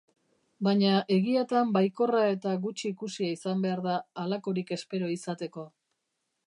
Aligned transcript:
Baina 0.67 0.93
egiatan 1.15 1.75
baikorra 1.75 2.23
eta 2.37 2.55
gutxi 2.65 2.91
ikusia 2.95 3.29
izan 3.39 3.63
behar 3.67 3.85
da 3.89 3.99
halakorik 4.25 4.75
espero 4.79 5.13
izateko. 5.19 5.73